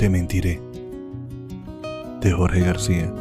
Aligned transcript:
Te 0.00 0.08
mentiré. 0.08 0.58
De 2.22 2.32
Jorge 2.32 2.60
García. 2.60 3.14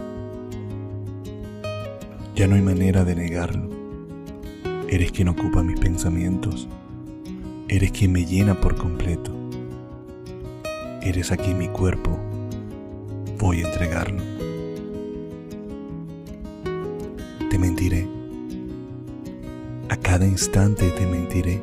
Ya 2.38 2.48
no 2.48 2.56
hay 2.56 2.62
manera 2.62 3.04
de 3.04 3.16
negarlo. 3.16 3.70
Eres 4.88 5.12
quien 5.12 5.28
ocupa 5.28 5.62
mis 5.62 5.78
pensamientos. 5.78 6.70
Eres 7.68 7.92
quien 7.92 8.14
me 8.14 8.26
llena 8.26 8.62
por 8.62 8.78
completo. 8.78 9.30
Eres 11.02 11.34
aquí 11.34 11.54
mi 11.54 11.68
cuerpo. 11.68 12.18
Voy 13.38 13.62
a 13.62 13.66
entregarlo. 13.66 14.24
Te 17.50 17.60
mentiré. 17.60 18.08
A 19.90 19.98
cada 19.98 20.26
instante 20.26 20.90
te 20.92 21.06
mentiré. 21.06 21.62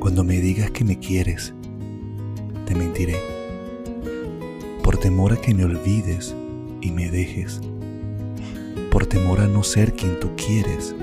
Cuando 0.00 0.24
me 0.24 0.40
digas 0.40 0.72
que 0.72 0.82
me 0.82 0.98
quieres, 0.98 1.54
te 2.66 2.74
mentiré. 2.74 3.16
Por 4.82 4.96
temor 4.96 5.32
a 5.32 5.36
que 5.36 5.54
me 5.54 5.64
olvides 5.64 6.34
y 6.80 6.90
me 6.90 7.10
dejes. 7.10 7.60
Por 8.90 9.06
temor 9.06 9.40
a 9.40 9.46
no 9.46 9.62
ser 9.62 9.94
quien 9.94 10.20
tú 10.20 10.30
quieres, 10.36 10.94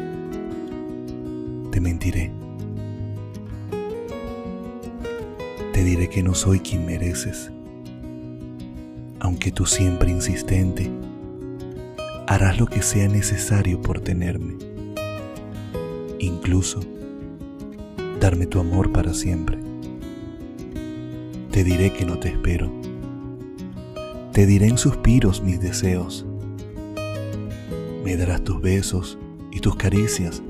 te 1.71 1.79
mentiré. 1.81 2.31
Te 5.73 5.83
diré 5.83 6.09
que 6.09 6.23
no 6.23 6.33
soy 6.33 6.59
quien 6.59 6.85
mereces. 6.85 7.51
Aunque 9.19 9.51
tú 9.51 9.65
siempre 9.65 10.11
insistente, 10.11 10.89
harás 12.27 12.59
lo 12.59 12.65
que 12.65 12.81
sea 12.81 13.07
necesario 13.07 13.81
por 13.81 13.99
tenerme. 13.99 14.55
Incluso 16.19 16.79
darme 18.19 18.45
tu 18.45 18.59
amor 18.59 18.91
para 18.91 19.13
siempre. 19.13 19.70
Te 21.51 21.65
diré 21.65 21.91
que 21.91 22.05
no 22.05 22.17
te 22.17 22.29
espero. 22.29 22.71
Te 24.31 24.45
diré 24.45 24.67
en 24.67 24.77
suspiros 24.77 25.41
mis 25.41 25.59
deseos. 25.59 26.25
Me 28.05 28.15
darás 28.15 28.41
tus 28.45 28.61
besos 28.61 29.17
y 29.51 29.59
tus 29.59 29.75
caricias. 29.75 30.41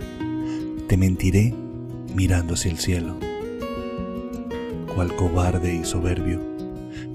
Te 0.88 0.98
mentiré 0.98 1.56
mirando 2.14 2.54
hacia 2.54 2.70
el 2.70 2.78
cielo. 2.78 3.16
Cual 4.94 5.16
cobarde 5.16 5.74
y 5.74 5.86
soberbio, 5.86 6.40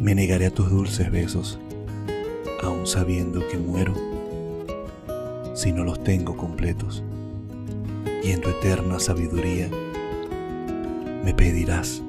me 0.00 0.16
negaré 0.16 0.46
a 0.46 0.50
tus 0.50 0.68
dulces 0.68 1.08
besos, 1.12 1.60
aun 2.62 2.88
sabiendo 2.88 3.46
que 3.46 3.56
muero 3.56 3.94
si 5.54 5.70
no 5.70 5.84
los 5.84 6.02
tengo 6.02 6.36
completos. 6.36 7.04
Y 8.24 8.32
en 8.32 8.40
tu 8.40 8.48
eterna 8.48 8.98
sabiduría 8.98 9.70
me 11.24 11.32
pedirás 11.34 12.02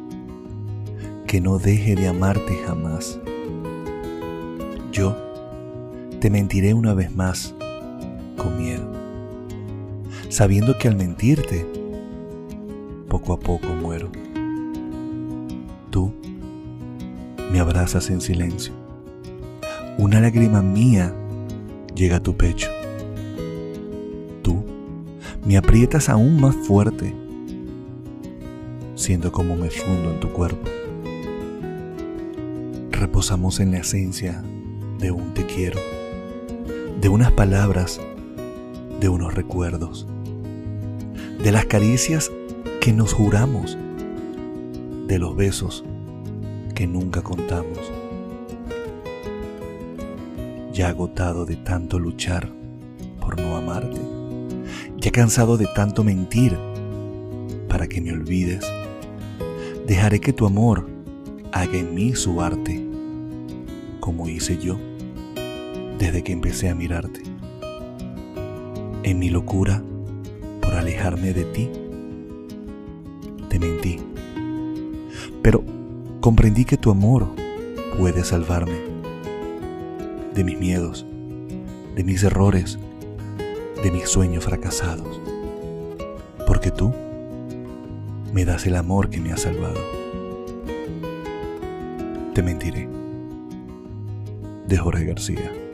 que 1.28 1.42
no 1.42 1.60
deje 1.60 1.96
de 1.96 2.08
amarte 2.08 2.56
jamás. 2.66 3.20
Yo 4.94 5.16
te 6.22 6.30
mentiré 6.30 6.74
una 6.74 6.94
vez 6.94 7.14
más 7.14 7.54
con 8.38 8.58
miedo, 8.58 8.90
sabiendo 10.30 10.78
que 10.78 10.88
al 10.88 10.96
mentirte, 10.96 11.66
poco 13.10 13.34
a 13.34 13.40
poco 13.40 13.68
muero. 13.68 14.10
Tú 15.92 16.14
me 17.52 17.60
abrazas 17.60 18.10
en 18.10 18.22
silencio. 18.22 18.74
Una 19.98 20.22
lágrima 20.22 20.62
mía 20.62 21.14
llega 21.94 22.18
a 22.18 22.24
tu 22.24 22.38
pecho. 22.38 22.70
Tú 24.44 24.64
me 25.46 25.58
aprietas 25.58 26.08
aún 26.08 26.40
más 26.40 26.56
fuerte, 26.56 27.14
siendo 28.96 29.32
como 29.34 29.58
me 29.58 29.70
fundo 29.70 30.12
en 30.12 30.20
tu 30.22 30.30
cuerpo 30.32 30.70
reposamos 33.18 33.60
en 33.60 33.72
la 33.72 33.80
esencia 33.80 34.44
de 35.00 35.10
un 35.10 35.34
te 35.34 35.44
quiero, 35.48 35.80
de 37.02 37.10
unas 37.10 37.32
palabras, 37.32 38.00
de 39.00 39.10
unos 39.10 39.34
recuerdos, 39.34 40.06
de 41.44 41.52
las 41.52 41.66
caricias 41.66 42.32
que 42.80 42.94
nos 42.94 43.14
juramos, 43.14 43.76
de 45.08 45.18
los 45.18 45.36
besos 45.36 45.84
que 46.76 46.86
nunca 46.86 47.24
contamos. 47.24 47.80
Ya 50.72 50.90
agotado 50.90 51.48
de 51.48 51.56
tanto 51.56 51.98
luchar 51.98 52.48
por 53.20 53.42
no 53.42 53.58
amarte, 53.58 54.00
ya 54.98 55.10
cansado 55.10 55.58
de 55.58 55.66
tanto 55.74 56.04
mentir 56.04 56.56
para 57.68 57.88
que 57.88 58.00
me 58.00 58.12
olvides, 58.12 58.64
dejaré 59.88 60.20
que 60.20 60.34
tu 60.34 60.46
amor 60.46 60.88
haga 61.52 61.80
en 61.80 61.96
mí 61.96 62.14
su 62.14 62.40
arte 62.44 62.87
como 64.08 64.30
hice 64.30 64.58
yo 64.58 64.78
desde 66.00 66.24
que 66.24 66.32
empecé 66.32 66.70
a 66.70 66.76
mirarte. 66.76 67.24
En 69.04 69.20
mi 69.20 69.30
locura 69.30 69.84
por 70.62 70.76
alejarme 70.76 71.34
de 71.34 71.44
ti, 71.44 71.70
te 73.50 73.60
mentí. 73.60 74.00
Pero 75.42 75.62
comprendí 76.22 76.64
que 76.64 76.78
tu 76.78 76.90
amor 76.90 77.28
puede 77.98 78.24
salvarme 78.24 78.78
de 80.34 80.46
mis 80.46 80.58
miedos, 80.58 81.06
de 81.94 82.06
mis 82.06 82.24
errores, 82.24 82.80
de 83.84 83.92
mis 83.92 84.08
sueños 84.08 84.46
fracasados. 84.46 85.20
Porque 86.48 86.72
tú 86.72 86.94
me 88.32 88.46
das 88.46 88.66
el 88.68 88.78
amor 88.78 89.10
que 89.10 89.20
me 89.20 89.34
ha 89.34 89.38
salvado. 89.38 89.82
Te 92.34 92.42
mentiré 92.42 92.88
de 94.68 94.78
Jorge 94.78 95.06
García. 95.06 95.67